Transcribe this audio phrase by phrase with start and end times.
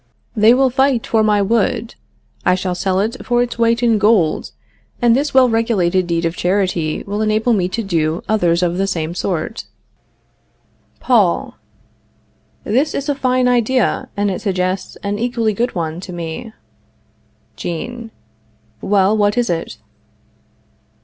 [0.35, 1.93] They will fight for my wood;
[2.43, 4.49] I shall sell it for its weight in gold,
[4.99, 8.87] and this well regulated deed of charity will enable me to do others of the
[8.87, 9.65] same sort.
[10.99, 11.53] Paul.
[12.63, 16.51] This is a fine idea, and it suggests an equally good one to me.
[17.55, 18.09] Jean.
[18.81, 19.77] Well, what is it?